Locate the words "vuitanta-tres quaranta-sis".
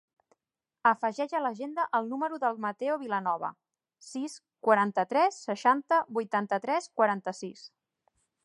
6.19-7.67